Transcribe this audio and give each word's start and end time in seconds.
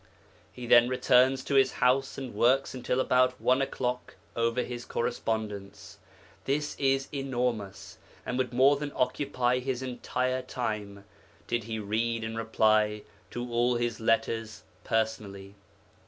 'He 0.51 0.65
then 0.65 0.89
returns 0.89 1.43
to 1.43 1.53
his 1.53 1.73
house 1.73 2.17
and 2.17 2.33
works 2.33 2.73
until 2.73 2.99
about 2.99 3.39
one 3.39 3.61
o'clock 3.61 4.15
over 4.35 4.63
his 4.63 4.83
correspondence. 4.83 5.99
This 6.45 6.75
is 6.79 7.07
enormous, 7.13 7.99
and 8.25 8.35
would 8.39 8.51
more 8.51 8.77
than 8.77 8.91
occupy 8.95 9.59
his 9.59 9.83
entire 9.83 10.41
time, 10.41 11.03
did 11.45 11.65
he 11.65 11.77
read 11.77 12.23
and 12.23 12.35
reply 12.35 13.03
to 13.29 13.47
all 13.51 13.75
his 13.75 13.99
letters 13.99 14.63
personally. 14.83 15.53